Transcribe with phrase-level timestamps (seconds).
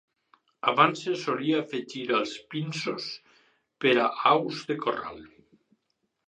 [0.69, 3.05] Abans se solia afegir als pinsos
[3.85, 5.23] per a aus de corral.